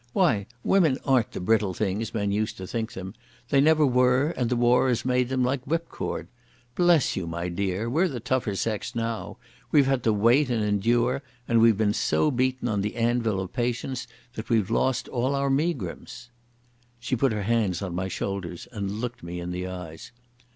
Why, 0.13 0.47
women 0.63 0.97
aren't 1.05 1.31
the 1.33 1.39
brittle 1.39 1.75
things 1.75 2.11
men 2.11 2.31
used 2.31 2.57
to 2.57 2.65
think 2.65 2.93
them. 2.93 3.13
They 3.49 3.61
never 3.61 3.85
were, 3.85 4.31
and 4.31 4.49
the 4.49 4.55
war 4.55 4.89
has 4.89 5.05
made 5.05 5.29
them 5.29 5.43
like 5.43 5.63
whipcord. 5.65 6.27
Bless 6.73 7.15
you, 7.15 7.27
my 7.27 7.49
dear, 7.49 7.87
we're 7.87 8.07
the 8.07 8.19
tougher 8.19 8.55
sex 8.55 8.95
now. 8.95 9.37
We've 9.71 9.85
had 9.85 10.01
to 10.05 10.11
wait 10.11 10.49
and 10.49 10.63
endure, 10.63 11.21
and 11.47 11.61
we've 11.61 11.77
been 11.77 11.93
so 11.93 12.31
beaten 12.31 12.67
on 12.67 12.81
the 12.81 12.95
anvil 12.95 13.39
of 13.39 13.53
patience 13.53 14.07
that 14.33 14.49
we've 14.49 14.71
lost 14.71 15.07
all 15.07 15.35
our 15.35 15.51
megrims." 15.51 16.31
She 16.99 17.15
put 17.15 17.31
her 17.31 17.43
hands 17.43 17.83
on 17.83 17.93
my 17.93 18.07
shoulders 18.07 18.67
and 18.71 18.89
looked 18.89 19.21
me 19.21 19.39
in 19.39 19.51
the 19.51 19.67
eyes. 19.67 20.11